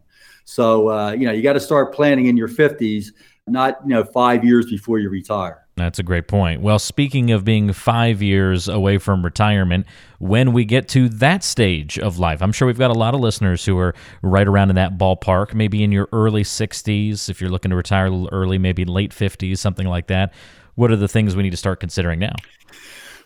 So, 0.45 0.89
uh, 0.89 1.11
you 1.11 1.27
know, 1.27 1.33
you 1.33 1.43
got 1.43 1.53
to 1.53 1.59
start 1.59 1.93
planning 1.93 2.27
in 2.27 2.37
your 2.37 2.47
50s 2.47 3.11
not 3.47 3.79
you 3.83 3.89
know 3.89 4.03
five 4.03 4.43
years 4.43 4.65
before 4.69 4.99
you 4.99 5.09
retire. 5.09 5.63
That's 5.77 5.99
a 5.99 6.03
great 6.03 6.27
point. 6.27 6.61
Well, 6.61 6.79
speaking 6.79 7.29
of 7.31 7.45
being 7.45 7.71
five 7.71 8.21
years 8.21 8.67
away 8.67 8.97
from 8.97 9.23
retirement, 9.23 9.85
when 10.17 10.51
we 10.51 10.65
get 10.65 10.87
to 10.89 11.07
that 11.09 11.43
stage 11.43 11.99
of 11.99 12.17
life, 12.17 12.41
I'm 12.41 12.51
sure 12.51 12.65
we've 12.65 12.79
got 12.79 12.89
a 12.89 12.97
lot 12.97 13.13
of 13.13 13.19
listeners 13.19 13.63
who 13.63 13.77
are 13.77 13.93
right 14.23 14.47
around 14.47 14.71
in 14.71 14.75
that 14.77 14.97
ballpark, 14.97 15.53
maybe 15.53 15.83
in 15.83 15.91
your 15.91 16.09
early 16.11 16.41
60s, 16.41 17.29
if 17.29 17.39
you're 17.39 17.51
looking 17.51 17.69
to 17.69 17.75
retire 17.75 18.07
a 18.07 18.09
little 18.09 18.29
early, 18.31 18.57
maybe 18.57 18.85
late 18.85 19.11
50s, 19.11 19.59
something 19.59 19.85
like 19.85 20.07
that. 20.07 20.33
What 20.73 20.89
are 20.89 20.95
the 20.95 21.07
things 21.07 21.35
we 21.35 21.43
need 21.43 21.51
to 21.51 21.57
start 21.57 21.79
considering 21.79 22.17
now? 22.17 22.33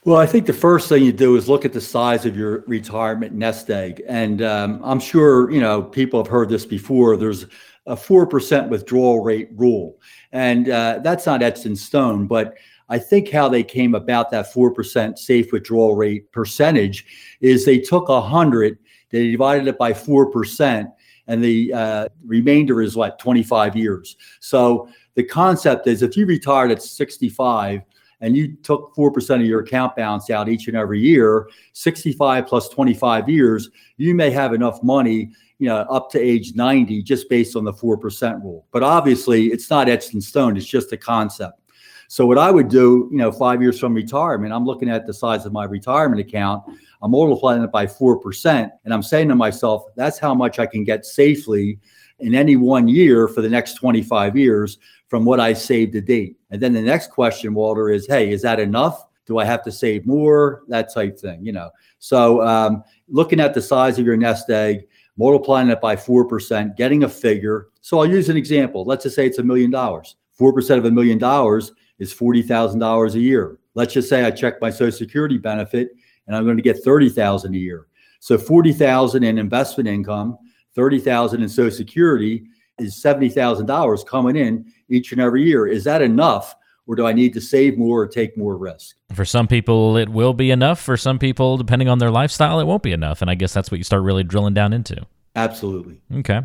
Well, 0.04 0.18
I 0.18 0.26
think 0.26 0.48
the 0.48 0.54
first 0.54 0.90
thing 0.90 1.04
you 1.04 1.12
do 1.14 1.36
is 1.36 1.48
look 1.48 1.64
at 1.64 1.74
the 1.74 1.82
size 1.82 2.26
of 2.26 2.36
your 2.36 2.64
retirement 2.66 3.34
nest 3.34 3.70
egg. 3.70 4.02
And 4.08 4.42
um, 4.42 4.82
I'm 4.84 5.00
sure, 5.00 5.52
you 5.52 5.62
know, 5.62 5.84
people 5.84 6.22
have 6.22 6.30
heard 6.30 6.50
this 6.50 6.66
before. 6.66 7.16
There's 7.18 7.46
a 7.88 7.96
4% 7.96 8.70
withdrawal 8.70 9.24
rate 9.24 9.50
rule. 9.56 10.00
And 10.32 10.70
uh, 10.70 11.00
that's 11.04 11.26
not 11.26 11.42
etched 11.42 11.66
in 11.66 11.76
stone, 11.76 12.28
but 12.28 12.56
I 12.90 13.00
think 13.00 13.32
how 13.32 13.48
they 13.48 13.64
came 13.64 13.96
about 13.96 14.30
that 14.32 14.54
4% 14.54 15.18
safe 15.18 15.52
withdrawal 15.52 15.96
rate 15.96 16.32
percentage 16.32 17.06
is 17.40 17.66
they 17.66 17.80
took 17.80 18.10
100, 18.10 18.78
they 19.10 19.32
divided 19.32 19.68
it 19.68 19.78
by 19.78 19.94
4%, 19.94 20.92
and 21.28 21.44
the 21.44 21.74
uh, 21.74 22.10
remainder 22.26 22.82
is 22.82 22.96
what, 22.96 23.18
25 23.18 23.76
years. 23.76 24.18
So 24.42 24.90
the 25.16 25.24
concept 25.24 25.88
is 25.88 26.02
if 26.02 26.18
you 26.18 26.26
retired 26.26 26.72
at 26.72 26.82
65, 26.82 27.82
and 28.22 28.36
you 28.36 28.56
took 28.64 28.96
4% 28.96 29.36
of 29.36 29.46
your 29.46 29.62
account 29.62 29.96
balance 29.96 30.30
out 30.30 30.48
each 30.48 30.68
and 30.68 30.78
every 30.78 31.00
year, 31.00 31.50
65 31.74 32.48
plus 32.48 32.70
25 32.70 33.28
years, 33.28 33.70
you 33.98 34.16
may 34.16 34.30
have 34.30 34.54
enough 34.54 34.82
money 34.84 35.32
you 35.62 35.68
know, 35.68 35.78
up 35.92 36.10
to 36.10 36.20
age 36.20 36.56
90 36.56 37.04
just 37.04 37.30
based 37.30 37.56
on 37.56 37.64
the 37.64 37.72
4% 37.72 38.42
rule. 38.42 38.66
But 38.72 38.82
obviously, 38.82 39.50
it's 39.50 39.70
not 39.70 39.88
etched 39.88 40.16
in 40.16 40.20
stone, 40.20 40.58
it's 40.58 40.66
just 40.66 40.92
a 40.92 40.98
concept. 40.98 41.60
So, 42.08 42.26
what 42.26 42.40
I 42.40 42.50
would 42.50 42.68
do, 42.68 43.08
you 43.12 43.20
know, 43.20 43.32
five 43.32 43.62
years 43.62 43.80
from 43.80 43.94
retirement, 43.94 44.52
I'm 44.54 44.66
looking 44.66 44.90
at 44.90 45.06
the 45.06 45.14
size 45.14 45.46
of 45.46 45.54
my 45.54 45.66
retirement 45.66 46.20
account, 46.20 46.64
I'm 47.04 47.12
multiplying 47.12 47.62
it 47.62 47.72
by 47.72 47.86
4%, 47.86 48.72
and 48.84 48.94
I'm 48.94 49.04
saying 49.04 49.28
to 49.28 49.36
myself, 49.36 49.84
that's 49.96 50.18
how 50.18 50.34
much 50.34 50.58
I 50.58 50.66
can 50.66 50.84
get 50.84 51.06
safely 51.06 51.80
in 52.22 52.36
any 52.36 52.56
one 52.56 52.88
year 52.88 53.28
for 53.28 53.42
the 53.42 53.50
next 53.50 53.76
25 53.76 54.38
years 54.38 54.78
from 55.08 55.26
what 55.26 55.40
I 55.40 55.54
saved 55.54 55.94
to 55.94 56.02
date. 56.02 56.38
And 56.50 56.62
then 56.62 56.74
the 56.74 56.82
next 56.82 57.12
question, 57.12 57.54
Walter, 57.54 57.90
is 57.90 58.08
hey, 58.08 58.32
is 58.32 58.42
that 58.44 58.60
enough? 58.60 59.06
Do 59.26 59.38
I 59.38 59.46
have 59.46 59.64
to 59.64 59.72
save 59.72 60.06
more? 60.06 60.64
That 60.68 60.94
type 60.94 61.20
thing, 61.20 61.46
you 61.46 61.52
know. 61.52 61.70
So, 62.00 62.42
um, 62.42 62.84
looking 63.08 63.40
at 63.40 63.54
the 63.54 63.62
size 63.62 64.00
of 64.00 64.06
your 64.06 64.18
nest 64.18 64.50
egg, 64.50 64.88
multiplying 65.18 65.70
it 65.70 65.82
by 65.82 65.96
4%, 65.96 66.76
getting 66.76 67.04
a 67.04 67.10
figure. 67.10 67.68
So 67.82 68.00
I'll 68.00 68.10
use 68.10 68.30
an 68.30 68.38
example. 68.38 68.86
Let's 68.86 69.04
just 69.04 69.16
say 69.16 69.28
it's 69.28 69.38
a 69.38 69.44
million 69.44 69.70
dollars. 69.70 70.16
4% 70.40 70.78
of 70.78 70.86
a 70.86 70.92
million 70.92 71.18
dollars 71.18 71.72
is 72.00 72.14
$40,000 72.14 73.14
a 73.14 73.20
year. 73.20 73.60
Let's 73.76 73.94
just 73.94 74.10
say 74.10 74.26
I 74.26 74.32
check 74.32 74.60
my 74.62 74.70
social 74.70 74.98
security 74.98 75.38
benefit 75.38 75.90
and 76.26 76.36
I'm 76.36 76.44
going 76.44 76.58
to 76.58 76.64
get 76.64 76.84
30,000 76.84 77.54
a 77.54 77.58
year. 77.58 77.88
So 78.20 78.38
40,000 78.38 79.24
in 79.24 79.38
investment 79.38 79.88
income, 79.88 80.38
30,000 80.76 81.42
in 81.42 81.50
social 81.50 81.76
security 81.76 82.44
is 82.80 82.96
$70,000 82.96 84.06
coming 84.06 84.36
in 84.36 84.66
each 84.90 85.12
and 85.12 85.22
every 85.22 85.44
year. 85.44 85.68
Is 85.68 85.84
that 85.84 86.02
enough 86.02 86.56
or 86.88 86.96
do 86.96 87.06
I 87.06 87.14
need 87.14 87.34
to 87.34 87.42
save 87.42 87.78
more 87.78 88.02
or 88.02 88.08
take 88.08 88.38
more 88.38 88.58
risk? 88.58 88.96
For 89.14 89.24
some 89.24 89.48
people, 89.48 89.98
it 89.98 90.10
will 90.10 90.34
be 90.34 90.52
enough. 90.52 90.80
For 90.80 90.98
some 90.98 91.20
people, 91.20 91.58
depending 91.58 91.88
on 91.88 92.00
their 92.00 92.12
lifestyle, 92.12 92.60
it 92.60 92.66
won't 92.66 92.84
be 92.84 92.92
enough. 92.92 93.22
And 93.22 93.30
I 93.30 93.36
guess 93.36 93.54
that's 93.54 93.72
what 93.72 93.78
you 93.78 93.84
start 93.84 94.04
really 94.04 94.24
drilling 94.24 94.54
down 94.54 94.74
into. 94.74 95.06
Absolutely. 95.34 96.02
Okay. 96.14 96.42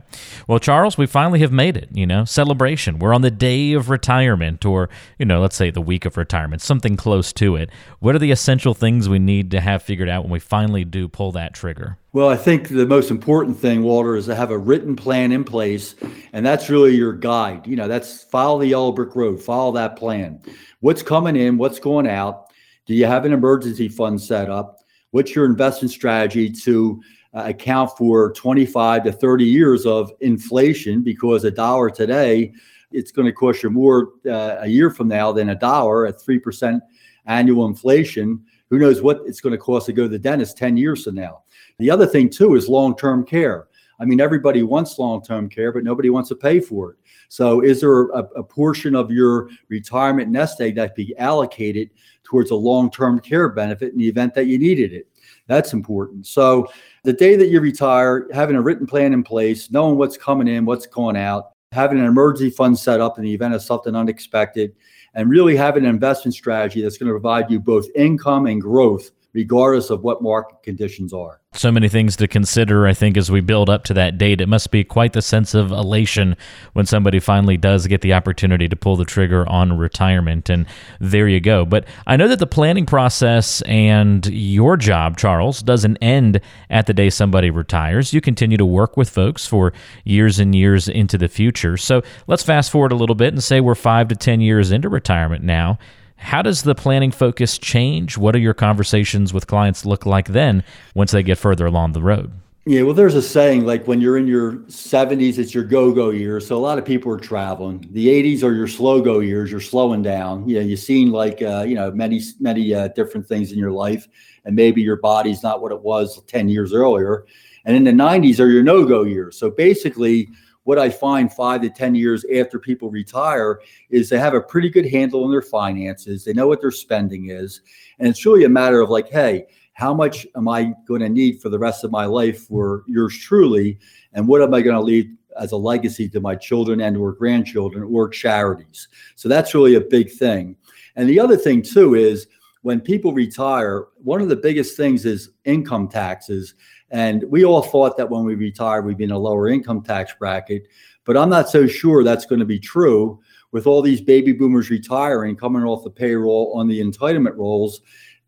Well, 0.46 0.60
Charles, 0.60 0.96
we 0.96 1.06
finally 1.06 1.40
have 1.40 1.50
made 1.50 1.76
it, 1.76 1.88
you 1.92 2.06
know, 2.06 2.24
celebration. 2.24 3.00
We're 3.00 3.14
on 3.14 3.22
the 3.22 3.32
day 3.32 3.72
of 3.72 3.90
retirement, 3.90 4.64
or, 4.64 4.88
you 5.18 5.26
know, 5.26 5.40
let's 5.40 5.56
say 5.56 5.70
the 5.70 5.80
week 5.80 6.04
of 6.04 6.16
retirement, 6.16 6.62
something 6.62 6.96
close 6.96 7.32
to 7.32 7.56
it. 7.56 7.70
What 7.98 8.14
are 8.14 8.20
the 8.20 8.30
essential 8.30 8.74
things 8.74 9.08
we 9.08 9.18
need 9.18 9.50
to 9.50 9.60
have 9.60 9.82
figured 9.82 10.08
out 10.08 10.22
when 10.22 10.30
we 10.30 10.38
finally 10.38 10.84
do 10.84 11.08
pull 11.08 11.32
that 11.32 11.52
trigger? 11.52 11.98
Well, 12.12 12.28
I 12.28 12.36
think 12.36 12.68
the 12.68 12.86
most 12.86 13.10
important 13.10 13.58
thing, 13.58 13.82
Walter, 13.82 14.14
is 14.14 14.26
to 14.26 14.36
have 14.36 14.52
a 14.52 14.58
written 14.58 14.94
plan 14.94 15.32
in 15.32 15.42
place. 15.42 15.96
And 16.32 16.46
that's 16.46 16.70
really 16.70 16.94
your 16.94 17.12
guide. 17.12 17.66
You 17.66 17.74
know, 17.74 17.88
that's 17.88 18.22
follow 18.22 18.60
the 18.60 18.68
yellow 18.68 18.92
brick 18.92 19.16
road, 19.16 19.42
follow 19.42 19.72
that 19.72 19.96
plan. 19.96 20.40
What's 20.78 21.02
coming 21.02 21.34
in, 21.34 21.58
what's 21.58 21.80
going 21.80 22.06
out? 22.06 22.52
Do 22.86 22.94
you 22.94 23.06
have 23.06 23.24
an 23.24 23.32
emergency 23.32 23.88
fund 23.88 24.20
set 24.22 24.48
up? 24.48 24.78
What's 25.10 25.34
your 25.34 25.44
investment 25.44 25.90
strategy 25.90 26.50
to 26.50 27.02
account 27.44 27.90
for 27.96 28.32
25 28.32 29.04
to 29.04 29.12
30 29.12 29.44
years 29.44 29.86
of 29.86 30.10
inflation 30.20 31.02
because 31.02 31.44
a 31.44 31.50
dollar 31.50 31.90
today 31.90 32.52
it's 32.92 33.12
going 33.12 33.26
to 33.26 33.32
cost 33.32 33.62
you 33.62 33.70
more 33.70 34.12
uh, 34.26 34.56
a 34.60 34.66
year 34.66 34.90
from 34.90 35.08
now 35.08 35.32
than 35.32 35.50
a 35.50 35.54
dollar 35.54 36.06
at 36.06 36.18
3% 36.18 36.80
annual 37.26 37.66
inflation. 37.66 38.42
Who 38.70 38.78
knows 38.78 39.02
what 39.02 39.20
it's 39.26 39.40
going 39.40 39.52
to 39.52 39.58
cost 39.58 39.86
to 39.86 39.92
go 39.92 40.04
to 40.04 40.08
the 40.08 40.18
dentist 40.18 40.56
10 40.56 40.76
years 40.76 41.04
from 41.04 41.16
now? 41.16 41.42
The 41.78 41.90
other 41.90 42.06
thing 42.06 42.30
too 42.30 42.54
is 42.54 42.68
long-term 42.68 43.26
care. 43.26 43.68
I 43.98 44.04
mean 44.04 44.20
everybody 44.20 44.62
wants 44.62 44.98
long-term 44.98 45.48
care 45.50 45.72
but 45.72 45.84
nobody 45.84 46.10
wants 46.10 46.28
to 46.30 46.36
pay 46.36 46.60
for 46.60 46.92
it. 46.92 46.96
So 47.28 47.60
is 47.60 47.80
there 47.80 48.08
a, 48.08 48.22
a 48.36 48.42
portion 48.42 48.94
of 48.94 49.10
your 49.10 49.50
retirement 49.68 50.30
nest 50.30 50.60
egg 50.60 50.76
that 50.76 50.94
be 50.94 51.16
allocated 51.18 51.90
towards 52.22 52.50
a 52.50 52.56
long-term 52.56 53.20
care 53.20 53.48
benefit 53.48 53.92
in 53.92 53.98
the 53.98 54.08
event 54.08 54.34
that 54.34 54.46
you 54.46 54.58
needed 54.58 54.92
it 54.92 55.08
that's 55.46 55.72
important. 55.72 56.26
So 56.26 56.66
the 57.04 57.12
day 57.12 57.36
that 57.36 57.48
you 57.48 57.60
retire, 57.60 58.26
having 58.32 58.56
a 58.56 58.62
written 58.62 58.86
plan 58.86 59.12
in 59.12 59.22
place, 59.22 59.70
knowing 59.70 59.96
what's 59.96 60.16
coming 60.16 60.48
in, 60.48 60.64
what's 60.64 60.86
going 60.86 61.16
out, 61.16 61.52
having 61.72 61.98
an 61.98 62.04
emergency 62.04 62.50
fund 62.50 62.78
set 62.78 63.00
up 63.00 63.18
in 63.18 63.24
the 63.24 63.34
event 63.34 63.54
of 63.54 63.62
something 63.62 63.94
unexpected, 63.94 64.74
and 65.14 65.30
really 65.30 65.56
having 65.56 65.84
an 65.84 65.90
investment 65.90 66.34
strategy 66.34 66.82
that's 66.82 66.98
going 66.98 67.08
to 67.08 67.12
provide 67.12 67.50
you 67.50 67.58
both 67.58 67.86
income 67.94 68.46
and 68.46 68.60
growth 68.60 69.10
regardless 69.36 69.90
of 69.90 70.02
what 70.02 70.22
market 70.22 70.62
conditions 70.62 71.12
are 71.12 71.42
so 71.58 71.72
many 71.72 71.88
things 71.88 72.16
to 72.16 72.28
consider, 72.28 72.86
I 72.86 72.94
think, 72.94 73.16
as 73.16 73.30
we 73.30 73.40
build 73.40 73.70
up 73.70 73.84
to 73.84 73.94
that 73.94 74.18
date. 74.18 74.40
It 74.40 74.48
must 74.48 74.70
be 74.70 74.84
quite 74.84 75.12
the 75.12 75.22
sense 75.22 75.54
of 75.54 75.70
elation 75.70 76.36
when 76.74 76.86
somebody 76.86 77.18
finally 77.18 77.56
does 77.56 77.86
get 77.86 78.00
the 78.02 78.12
opportunity 78.12 78.68
to 78.68 78.76
pull 78.76 78.96
the 78.96 79.04
trigger 79.04 79.48
on 79.48 79.76
retirement. 79.76 80.48
And 80.48 80.66
there 81.00 81.28
you 81.28 81.40
go. 81.40 81.64
But 81.64 81.86
I 82.06 82.16
know 82.16 82.28
that 82.28 82.38
the 82.38 82.46
planning 82.46 82.86
process 82.86 83.62
and 83.62 84.26
your 84.26 84.76
job, 84.76 85.16
Charles, 85.16 85.62
doesn't 85.62 85.96
end 85.98 86.40
at 86.70 86.86
the 86.86 86.94
day 86.94 87.10
somebody 87.10 87.50
retires. 87.50 88.12
You 88.12 88.20
continue 88.20 88.56
to 88.56 88.66
work 88.66 88.96
with 88.96 89.10
folks 89.10 89.46
for 89.46 89.72
years 90.04 90.38
and 90.38 90.54
years 90.54 90.88
into 90.88 91.18
the 91.18 91.28
future. 91.28 91.76
So 91.76 92.02
let's 92.26 92.42
fast 92.42 92.70
forward 92.70 92.92
a 92.92 92.96
little 92.96 93.14
bit 93.14 93.32
and 93.32 93.42
say 93.42 93.60
we're 93.60 93.74
five 93.74 94.08
to 94.08 94.16
10 94.16 94.40
years 94.40 94.70
into 94.70 94.88
retirement 94.88 95.44
now. 95.44 95.78
How 96.16 96.42
does 96.42 96.62
the 96.62 96.74
planning 96.74 97.10
focus 97.10 97.58
change? 97.58 98.18
What 98.18 98.34
are 98.34 98.40
your 98.40 98.54
conversations 98.54 99.32
with 99.32 99.46
clients 99.46 99.84
look 99.84 100.06
like 100.06 100.28
then 100.28 100.64
once 100.94 101.12
they 101.12 101.22
get 101.22 101.38
further 101.38 101.66
along 101.66 101.92
the 101.92 102.02
road? 102.02 102.32
Yeah, 102.68 102.82
well, 102.82 102.94
there's 102.94 103.14
a 103.14 103.22
saying 103.22 103.64
like 103.64 103.86
when 103.86 104.00
you're 104.00 104.16
in 104.16 104.26
your 104.26 104.54
70s, 104.66 105.38
it's 105.38 105.54
your 105.54 105.62
go 105.62 105.92
go 105.92 106.10
years. 106.10 106.48
So 106.48 106.56
a 106.56 106.58
lot 106.58 106.78
of 106.78 106.84
people 106.84 107.12
are 107.12 107.18
traveling. 107.18 107.86
The 107.92 108.08
80s 108.08 108.42
are 108.42 108.52
your 108.52 108.66
slow 108.66 109.00
go 109.00 109.20
years. 109.20 109.52
You're 109.52 109.60
slowing 109.60 110.02
down. 110.02 110.48
You 110.48 110.56
know, 110.56 110.62
you've 110.62 110.80
seen 110.80 111.12
like, 111.12 111.40
uh, 111.42 111.64
you 111.64 111.76
know, 111.76 111.92
many, 111.92 112.20
many 112.40 112.74
uh, 112.74 112.88
different 112.88 113.28
things 113.28 113.52
in 113.52 113.58
your 113.58 113.70
life, 113.70 114.08
and 114.44 114.56
maybe 114.56 114.82
your 114.82 114.96
body's 114.96 115.44
not 115.44 115.62
what 115.62 115.70
it 115.70 115.80
was 115.80 116.20
10 116.24 116.48
years 116.48 116.72
earlier. 116.72 117.24
And 117.66 117.76
in 117.76 117.84
the 117.84 117.92
90s 117.92 118.40
are 118.40 118.48
your 118.48 118.64
no 118.64 118.84
go 118.84 119.04
years. 119.04 119.38
So 119.38 119.48
basically, 119.48 120.30
what 120.66 120.80
I 120.80 120.90
find 120.90 121.32
five 121.32 121.62
to 121.62 121.70
10 121.70 121.94
years 121.94 122.24
after 122.36 122.58
people 122.58 122.90
retire 122.90 123.60
is 123.88 124.08
they 124.08 124.18
have 124.18 124.34
a 124.34 124.40
pretty 124.40 124.68
good 124.68 124.84
handle 124.84 125.22
on 125.22 125.30
their 125.30 125.40
finances. 125.40 126.24
They 126.24 126.32
know 126.32 126.48
what 126.48 126.60
their 126.60 126.72
spending 126.72 127.30
is. 127.30 127.60
And 128.00 128.08
it's 128.08 128.26
really 128.26 128.42
a 128.42 128.48
matter 128.48 128.80
of 128.80 128.90
like, 128.90 129.08
hey, 129.08 129.46
how 129.74 129.94
much 129.94 130.26
am 130.34 130.48
I 130.48 130.74
going 130.88 131.02
to 131.02 131.08
need 131.08 131.40
for 131.40 131.50
the 131.50 131.58
rest 131.58 131.84
of 131.84 131.92
my 131.92 132.04
life 132.04 132.48
for 132.48 132.82
yours 132.88 133.16
truly? 133.16 133.78
And 134.12 134.26
what 134.26 134.42
am 134.42 134.52
I 134.54 134.60
going 134.60 134.74
to 134.74 134.82
leave 134.82 135.08
as 135.38 135.52
a 135.52 135.56
legacy 135.56 136.08
to 136.08 136.20
my 136.20 136.34
children 136.34 136.80
and 136.80 136.96
or 136.96 137.12
grandchildren 137.12 137.84
or 137.84 138.08
charities? 138.08 138.88
So 139.14 139.28
that's 139.28 139.54
really 139.54 139.76
a 139.76 139.80
big 139.80 140.10
thing. 140.10 140.56
And 140.96 141.08
the 141.08 141.20
other 141.20 141.36
thing 141.36 141.62
too 141.62 141.94
is 141.94 142.26
when 142.62 142.80
people 142.80 143.12
retire, 143.12 143.84
one 144.02 144.20
of 144.20 144.28
the 144.28 144.34
biggest 144.34 144.76
things 144.76 145.06
is 145.06 145.30
income 145.44 145.86
taxes. 145.86 146.56
And 146.90 147.24
we 147.28 147.44
all 147.44 147.62
thought 147.62 147.96
that 147.96 148.08
when 148.08 148.24
we 148.24 148.34
retire, 148.34 148.82
we'd 148.82 148.96
be 148.96 149.04
in 149.04 149.10
a 149.10 149.18
lower 149.18 149.48
income 149.48 149.82
tax 149.82 150.14
bracket. 150.18 150.68
But 151.04 151.16
I'm 151.16 151.30
not 151.30 151.48
so 151.48 151.66
sure 151.66 152.04
that's 152.04 152.26
going 152.26 152.38
to 152.38 152.44
be 152.44 152.58
true 152.58 153.20
with 153.52 153.66
all 153.66 153.82
these 153.82 154.00
baby 154.00 154.32
boomers 154.32 154.70
retiring, 154.70 155.36
coming 155.36 155.62
off 155.62 155.84
the 155.84 155.90
payroll 155.90 156.52
on 156.54 156.68
the 156.68 156.80
entitlement 156.80 157.36
rolls. 157.36 157.80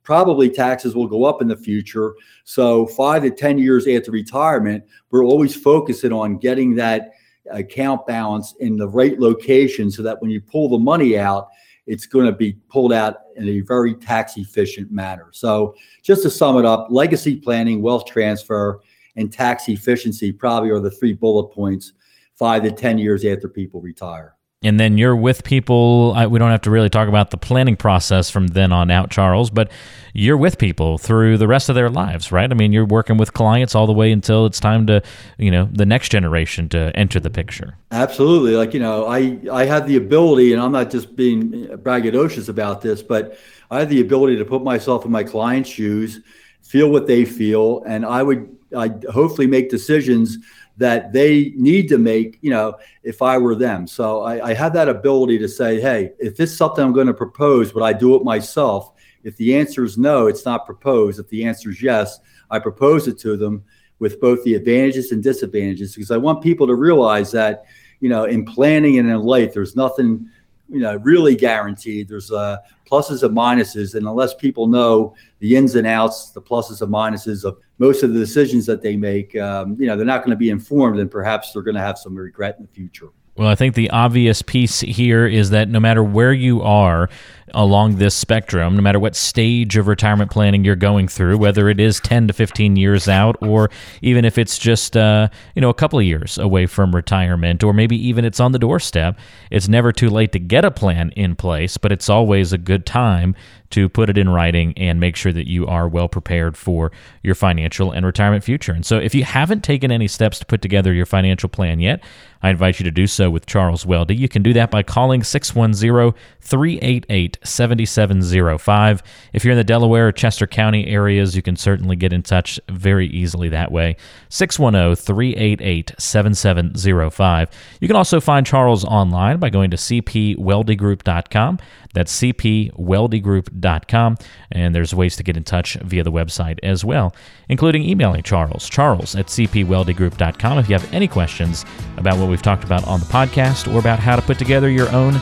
Probably 0.02 0.48
taxes 0.48 0.94
will 0.94 1.06
go 1.06 1.24
up 1.24 1.42
in 1.42 1.48
the 1.48 1.56
future. 1.56 2.14
So, 2.44 2.86
five 2.86 3.22
to 3.22 3.30
10 3.30 3.58
years 3.58 3.86
after 3.86 4.10
retirement, 4.10 4.84
we're 5.10 5.24
always 5.24 5.54
focusing 5.54 6.12
on 6.12 6.38
getting 6.38 6.74
that 6.76 7.12
account 7.50 8.06
balance 8.06 8.54
in 8.60 8.76
the 8.76 8.88
right 8.88 9.18
location 9.18 9.90
so 9.90 10.02
that 10.02 10.20
when 10.20 10.30
you 10.30 10.40
pull 10.40 10.68
the 10.68 10.78
money 10.78 11.18
out, 11.18 11.48
it's 11.88 12.06
going 12.06 12.26
to 12.26 12.32
be 12.32 12.52
pulled 12.68 12.92
out 12.92 13.16
in 13.36 13.48
a 13.48 13.60
very 13.60 13.94
tax 13.94 14.36
efficient 14.36 14.92
manner. 14.92 15.28
So, 15.32 15.74
just 16.02 16.22
to 16.22 16.30
sum 16.30 16.58
it 16.58 16.64
up, 16.64 16.86
legacy 16.90 17.36
planning, 17.36 17.82
wealth 17.82 18.04
transfer, 18.06 18.80
and 19.16 19.32
tax 19.32 19.68
efficiency 19.68 20.30
probably 20.30 20.70
are 20.70 20.80
the 20.80 20.90
three 20.90 21.14
bullet 21.14 21.48
points 21.48 21.94
five 22.34 22.62
to 22.62 22.70
10 22.70 22.98
years 22.98 23.24
after 23.24 23.48
people 23.48 23.80
retire 23.80 24.37
and 24.62 24.80
then 24.80 24.98
you're 24.98 25.14
with 25.14 25.44
people. 25.44 26.12
I, 26.16 26.26
we 26.26 26.38
don't 26.38 26.50
have 26.50 26.62
to 26.62 26.70
really 26.70 26.90
talk 26.90 27.08
about 27.08 27.30
the 27.30 27.36
planning 27.36 27.76
process 27.76 28.28
from 28.28 28.48
then 28.48 28.72
on 28.72 28.90
out, 28.90 29.10
Charles, 29.10 29.50
but 29.50 29.70
you're 30.14 30.36
with 30.36 30.58
people 30.58 30.98
through 30.98 31.38
the 31.38 31.46
rest 31.46 31.68
of 31.68 31.76
their 31.76 31.88
lives, 31.88 32.32
right? 32.32 32.50
I 32.50 32.54
mean, 32.54 32.72
you're 32.72 32.84
working 32.84 33.18
with 33.18 33.32
clients 33.34 33.76
all 33.76 33.86
the 33.86 33.92
way 33.92 34.10
until 34.10 34.46
it's 34.46 34.58
time 34.58 34.86
to, 34.88 35.00
you 35.38 35.52
know, 35.52 35.68
the 35.70 35.86
next 35.86 36.10
generation 36.10 36.68
to 36.70 36.90
enter 36.96 37.20
the 37.20 37.30
picture. 37.30 37.76
Absolutely. 37.92 38.56
Like, 38.56 38.74
you 38.74 38.80
know, 38.80 39.06
I, 39.06 39.38
I 39.52 39.64
have 39.64 39.86
the 39.86 39.96
ability, 39.96 40.52
and 40.52 40.60
I'm 40.60 40.72
not 40.72 40.90
just 40.90 41.14
being 41.14 41.68
braggadocious 41.68 42.48
about 42.48 42.80
this, 42.80 43.00
but 43.00 43.38
I 43.70 43.78
have 43.78 43.90
the 43.90 44.00
ability 44.00 44.38
to 44.38 44.44
put 44.44 44.64
myself 44.64 45.04
in 45.04 45.12
my 45.12 45.22
client's 45.22 45.70
shoes, 45.70 46.20
feel 46.62 46.90
what 46.90 47.06
they 47.06 47.24
feel, 47.24 47.84
and 47.86 48.04
I 48.04 48.24
would 48.24 48.56
I 48.76 48.92
hopefully 49.10 49.46
make 49.46 49.70
decisions 49.70 50.36
that 50.78 51.12
they 51.12 51.52
need 51.56 51.88
to 51.88 51.98
make, 51.98 52.38
you 52.40 52.50
know, 52.50 52.76
if 53.02 53.20
I 53.20 53.36
were 53.36 53.54
them. 53.54 53.86
So 53.86 54.22
I, 54.22 54.50
I 54.50 54.54
have 54.54 54.72
that 54.74 54.88
ability 54.88 55.38
to 55.38 55.48
say, 55.48 55.80
hey, 55.80 56.12
if 56.18 56.36
this 56.36 56.52
is 56.52 56.56
something 56.56 56.82
I'm 56.82 56.92
going 56.92 57.08
to 57.08 57.14
propose, 57.14 57.74
would 57.74 57.82
I 57.82 57.92
do 57.92 58.14
it 58.14 58.24
myself? 58.24 58.92
If 59.24 59.36
the 59.36 59.56
answer 59.56 59.84
is 59.84 59.98
no, 59.98 60.28
it's 60.28 60.44
not 60.44 60.64
proposed. 60.64 61.18
If 61.18 61.28
the 61.28 61.44
answer 61.44 61.70
is 61.70 61.82
yes, 61.82 62.20
I 62.50 62.60
propose 62.60 63.08
it 63.08 63.18
to 63.20 63.36
them 63.36 63.64
with 63.98 64.20
both 64.20 64.42
the 64.44 64.54
advantages 64.54 65.10
and 65.10 65.22
disadvantages 65.22 65.94
because 65.94 66.12
I 66.12 66.16
want 66.16 66.42
people 66.42 66.68
to 66.68 66.76
realize 66.76 67.32
that, 67.32 67.64
you 67.98 68.08
know, 68.08 68.24
in 68.24 68.44
planning 68.44 68.98
and 68.98 69.10
in 69.10 69.20
life, 69.20 69.52
there's 69.52 69.74
nothing 69.74 70.30
you 70.68 70.80
know 70.80 70.96
really 70.96 71.34
guaranteed. 71.34 72.08
There's 72.08 72.30
uh, 72.30 72.58
pluses 72.90 73.22
and 73.22 73.36
minuses, 73.36 73.94
and 73.94 74.06
unless 74.06 74.34
people 74.34 74.66
know 74.66 75.14
the 75.38 75.56
ins 75.56 75.74
and 75.74 75.86
outs, 75.86 76.30
the 76.30 76.42
pluses 76.42 76.82
and 76.82 76.92
minuses 76.92 77.44
of 77.44 77.58
most 77.78 78.02
of 78.02 78.12
the 78.12 78.18
decisions 78.18 78.66
that 78.66 78.82
they 78.82 78.96
make, 78.96 79.36
um, 79.36 79.76
you 79.78 79.86
know, 79.86 79.96
they're 79.96 80.06
not 80.06 80.18
going 80.18 80.30
to 80.30 80.36
be 80.36 80.50
informed, 80.50 80.98
and 80.98 81.10
perhaps 81.10 81.52
they're 81.52 81.62
going 81.62 81.76
to 81.76 81.80
have 81.80 81.98
some 81.98 82.14
regret 82.14 82.56
in 82.58 82.64
the 82.64 82.72
future. 82.72 83.08
Well, 83.36 83.46
I 83.46 83.54
think 83.54 83.76
the 83.76 83.88
obvious 83.90 84.42
piece 84.42 84.80
here 84.80 85.24
is 85.24 85.50
that 85.50 85.68
no 85.68 85.78
matter 85.78 86.02
where 86.02 86.32
you 86.32 86.60
are 86.60 87.08
along 87.54 87.96
this 87.96 88.14
spectrum, 88.14 88.76
no 88.76 88.82
matter 88.82 88.98
what 88.98 89.16
stage 89.16 89.76
of 89.76 89.86
retirement 89.86 90.30
planning 90.30 90.64
you're 90.64 90.76
going 90.76 91.08
through, 91.08 91.38
whether 91.38 91.68
it 91.68 91.80
is 91.80 92.00
10 92.00 92.28
to 92.28 92.32
15 92.32 92.76
years 92.76 93.08
out, 93.08 93.36
or 93.42 93.70
even 94.02 94.24
if 94.24 94.38
it's 94.38 94.58
just 94.58 94.96
uh, 94.96 95.28
you 95.54 95.62
know 95.62 95.70
a 95.70 95.74
couple 95.74 95.98
of 95.98 96.04
years 96.04 96.38
away 96.38 96.66
from 96.66 96.94
retirement, 96.94 97.62
or 97.62 97.72
maybe 97.72 97.96
even 97.96 98.24
it's 98.24 98.40
on 98.40 98.52
the 98.52 98.58
doorstep, 98.58 99.18
it's 99.50 99.68
never 99.68 99.92
too 99.92 100.10
late 100.10 100.32
to 100.32 100.38
get 100.38 100.64
a 100.64 100.70
plan 100.70 101.10
in 101.10 101.34
place. 101.34 101.76
But 101.76 101.92
it's 101.92 102.08
always 102.08 102.52
a 102.52 102.58
good 102.58 102.86
time 102.86 103.34
to 103.70 103.88
put 103.88 104.08
it 104.08 104.16
in 104.16 104.28
writing 104.28 104.72
and 104.78 104.98
make 104.98 105.14
sure 105.14 105.32
that 105.32 105.46
you 105.46 105.66
are 105.66 105.86
well 105.86 106.08
prepared 106.08 106.56
for 106.56 106.90
your 107.22 107.34
financial 107.34 107.92
and 107.92 108.06
retirement 108.06 108.42
future. 108.42 108.72
And 108.72 108.84
so, 108.84 108.98
if 108.98 109.14
you 109.14 109.24
haven't 109.24 109.62
taken 109.62 109.90
any 109.90 110.08
steps 110.08 110.38
to 110.38 110.46
put 110.46 110.62
together 110.62 110.92
your 110.92 111.06
financial 111.06 111.48
plan 111.48 111.80
yet, 111.80 112.02
I 112.42 112.50
invite 112.50 112.78
you 112.78 112.84
to 112.84 112.90
do 112.90 113.06
so 113.06 113.30
with 113.30 113.46
Charles 113.46 113.84
Weldy. 113.84 114.16
You 114.16 114.28
can 114.28 114.42
do 114.42 114.52
that 114.54 114.70
by 114.70 114.82
calling 114.82 115.22
610 115.22 116.18
388 116.40 117.37
7705. 117.44 119.02
If 119.32 119.44
you're 119.44 119.52
in 119.52 119.58
the 119.58 119.64
Delaware 119.64 120.08
or 120.08 120.12
Chester 120.12 120.46
County 120.46 120.86
areas, 120.86 121.36
you 121.36 121.42
can 121.42 121.56
certainly 121.56 121.96
get 121.96 122.12
in 122.12 122.22
touch 122.22 122.60
very 122.68 123.06
easily 123.08 123.48
that 123.50 123.72
way. 123.72 123.96
610 124.28 124.96
388 124.96 125.92
7705. 125.98 127.50
You 127.80 127.88
can 127.88 127.96
also 127.96 128.20
find 128.20 128.46
Charles 128.46 128.84
online 128.84 129.38
by 129.38 129.50
going 129.50 129.70
to 129.70 129.76
cpweldygroup.com. 129.76 131.58
That's 131.94 132.20
cpweldygroup.com. 132.20 134.18
And 134.52 134.74
there's 134.74 134.94
ways 134.94 135.16
to 135.16 135.22
get 135.22 135.36
in 135.36 135.44
touch 135.44 135.74
via 135.76 136.02
the 136.04 136.12
website 136.12 136.58
as 136.62 136.84
well, 136.84 137.14
including 137.48 137.82
emailing 137.82 138.22
Charles, 138.22 138.68
charles 138.68 139.16
at 139.16 139.26
cpweldygroup.com 139.26 140.58
if 140.58 140.68
you 140.68 140.74
have 140.74 140.92
any 140.92 141.08
questions 141.08 141.64
about 141.96 142.18
what 142.18 142.28
we've 142.28 142.42
talked 142.42 142.64
about 142.64 142.86
on 142.86 143.00
the 143.00 143.06
podcast 143.06 143.72
or 143.72 143.78
about 143.78 143.98
how 143.98 144.16
to 144.16 144.22
put 144.22 144.38
together 144.38 144.68
your 144.68 144.90
own 144.90 145.14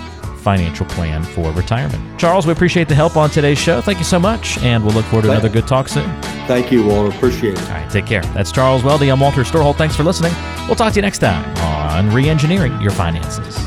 financial 0.47 0.87
plan 0.87 1.25
for 1.25 1.51
retirement. 1.51 2.21
Charles, 2.21 2.47
we 2.47 2.53
appreciate 2.53 2.87
the 2.87 2.95
help 2.95 3.17
on 3.17 3.29
today's 3.29 3.59
show. 3.59 3.81
Thank 3.81 3.99
you 3.99 4.05
so 4.05 4.21
much, 4.21 4.59
and 4.59 4.85
we'll 4.85 4.95
look 4.95 5.05
forward 5.07 5.25
to 5.25 5.33
another 5.33 5.49
good 5.49 5.67
talk 5.67 5.89
soon. 5.89 6.09
Thank 6.47 6.71
you, 6.71 6.87
Walter. 6.87 7.17
Appreciate 7.17 7.55
it. 7.55 7.63
All 7.63 7.71
right, 7.71 7.91
take 7.91 8.07
care. 8.07 8.23
That's 8.27 8.53
Charles 8.53 8.83
Weldy. 8.83 9.11
I'm 9.11 9.19
Walter 9.19 9.43
Storholt. 9.43 9.75
Thanks 9.75 9.97
for 9.97 10.05
listening. 10.05 10.33
We'll 10.69 10.77
talk 10.77 10.93
to 10.93 10.97
you 10.97 11.03
next 11.03 11.19
time 11.19 11.45
on 11.59 12.11
Reengineering 12.11 12.81
Your 12.81 12.93
Finances. 12.93 13.67